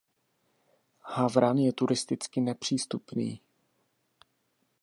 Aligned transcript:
Havran 1.03 1.57
je 1.57 1.73
turisticky 1.73 2.41
nepřístupný. 2.41 3.41